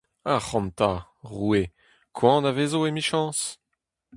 [0.35, 0.91] Ac'hanta,
[1.31, 1.63] roue,
[2.17, 3.39] koan a vezo emichañs?